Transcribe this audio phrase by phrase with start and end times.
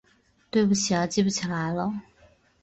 [0.49, 1.93] 对不起啊记不起来了